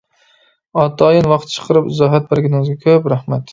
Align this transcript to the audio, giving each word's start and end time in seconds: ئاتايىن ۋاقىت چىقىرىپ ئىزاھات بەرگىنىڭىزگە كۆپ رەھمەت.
ئاتايىن 0.83 1.29
ۋاقىت 1.33 1.53
چىقىرىپ 1.57 1.93
ئىزاھات 1.93 2.29
بەرگىنىڭىزگە 2.35 2.81
كۆپ 2.89 3.15
رەھمەت. 3.17 3.49